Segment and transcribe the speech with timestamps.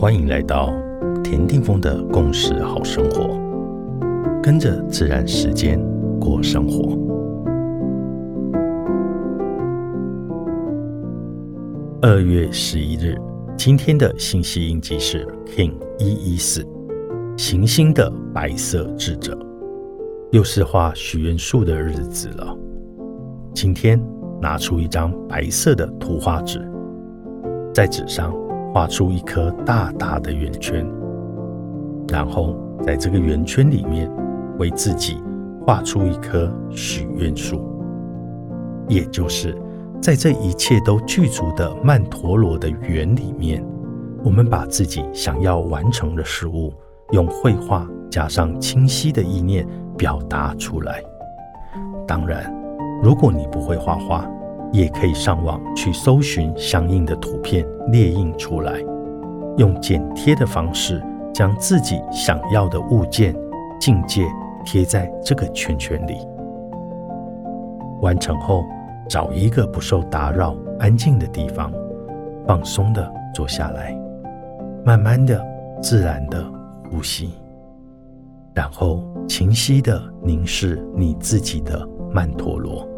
[0.00, 0.72] 欢迎来到
[1.22, 3.38] 田定峰的共识好生活，
[4.42, 5.78] 跟着自然时间
[6.18, 6.96] 过生活。
[12.00, 13.14] 二月十一日，
[13.58, 16.66] 今天的信息印记是 King 一一四，
[17.36, 19.38] 行星的白色智者，
[20.30, 22.56] 又是画许愿树的日子了。
[23.52, 24.02] 今天
[24.40, 26.58] 拿出一张白色的图画纸，
[27.74, 28.34] 在纸上。
[28.72, 30.86] 画出一颗大大的圆圈，
[32.08, 34.10] 然后在这个圆圈里面
[34.58, 35.20] 为自己
[35.66, 37.60] 画出一棵许愿树，
[38.88, 39.56] 也就是
[40.00, 43.64] 在这一切都具足的曼陀罗的圆里面，
[44.22, 46.72] 我们把自己想要完成的事物，
[47.10, 49.66] 用绘画加上清晰的意念
[49.98, 51.02] 表达出来。
[52.06, 52.52] 当然，
[53.02, 54.24] 如果你不会画画，
[54.72, 58.80] 也可以上网去搜寻相应的图片列印出来，
[59.56, 61.02] 用剪贴的方式
[61.34, 63.34] 将自己想要的物件、
[63.80, 64.26] 境界
[64.64, 66.18] 贴在这个圈圈里。
[68.00, 68.64] 完成后，
[69.08, 71.72] 找一个不受打扰、安静的地方，
[72.46, 73.94] 放松的坐下来，
[74.84, 75.44] 慢慢的、
[75.82, 76.44] 自然的
[76.90, 77.30] 呼吸，
[78.54, 82.88] 然后清晰的凝视你自己的曼陀罗。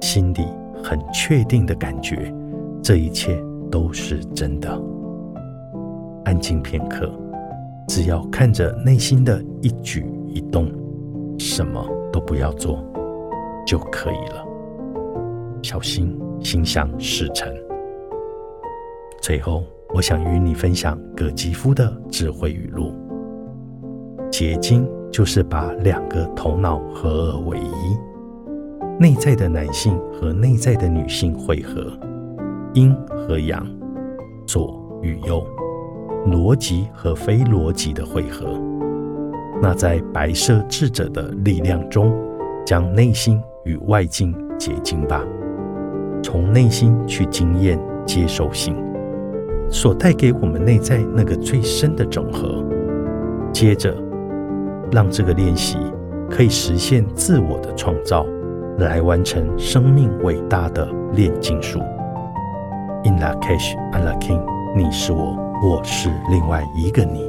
[0.00, 0.46] 心里
[0.88, 2.34] 很确定的感觉，
[2.82, 3.38] 这一切
[3.70, 4.70] 都是真的。
[6.24, 7.12] 安静片刻，
[7.88, 10.72] 只要看着内心的一举一动，
[11.38, 12.82] 什么都不要做
[13.66, 14.42] 就可以了。
[15.62, 17.52] 小心心想事成。
[19.20, 22.94] 最后，我想与你分享葛吉夫的智慧语录：
[24.30, 28.07] 结晶就是把两个头脑合二为一。
[29.00, 31.86] 内在的男性和内在的女性汇合，
[32.74, 33.64] 阴和阳，
[34.44, 35.46] 左与右，
[36.26, 38.60] 逻辑和非逻辑的汇合。
[39.62, 42.12] 那在白色智者的力量中，
[42.66, 45.24] 将内心与外境结晶吧。
[46.20, 48.74] 从内心去经验接受性，
[49.70, 52.64] 所带给我们内在那个最深的整合。
[53.52, 53.94] 接着，
[54.90, 55.78] 让这个练习
[56.28, 58.26] 可以实现自我的创造。
[58.78, 61.80] 来完成生命伟大的炼金术。
[63.02, 64.40] In la cash, a la king，
[64.76, 67.27] 你是我，我是另外一个你。